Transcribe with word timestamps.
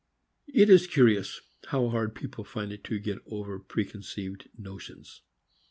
It 0.51 0.67
is 0.71 0.87
curious 0.87 1.41
how 1.67 1.89
hard 1.89 2.15
people 2.15 2.43
find 2.43 2.71
it 2.71 2.83
to 2.85 2.97
get 2.97 3.19
over 3.27 3.59
precon 3.59 4.01
ceived 4.01 4.47
notions. 4.57 5.21